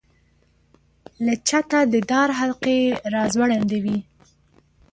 له 1.25 1.33
چته 1.49 1.79
د 1.93 1.95
دار 2.11 2.29
حلقې 2.39 2.79
را 3.13 3.23
ځوړندې 3.33 3.77
وې. 3.85 3.97